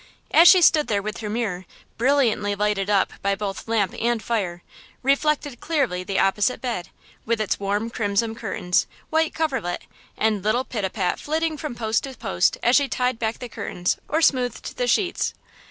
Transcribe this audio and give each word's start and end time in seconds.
As 0.31 0.47
she 0.47 0.63
stood 0.63 0.87
there 0.87 1.03
her 1.03 1.29
mirror, 1.29 1.67
brilliantly 1.99 2.55
lighted 2.55 2.89
up 2.89 3.13
by 3.21 3.35
both 3.35 3.67
lamp 3.67 3.93
and 3.99 4.19
fire, 4.23 4.63
reflected 5.03 5.59
clearly 5.59 6.03
the 6.03 6.17
opposite 6.17 6.59
bed, 6.59 6.89
with 7.23 7.39
its 7.39 7.59
warm 7.59 7.91
crimson 7.91 8.33
curtains, 8.33 8.87
white 9.11 9.35
coverlet 9.35 9.83
and 10.17 10.43
little 10.43 10.65
Pitapat 10.65 11.19
flitting 11.19 11.55
from 11.55 11.75
post 11.75 12.03
to 12.05 12.17
post 12.17 12.57
as 12.63 12.77
she 12.77 12.87
tied 12.87 13.19
back 13.19 13.37
the 13.37 13.47
curtains 13.47 13.97
or 14.09 14.23
smoothed 14.23 14.75
the 14.77 14.87
sheets. 14.87 15.35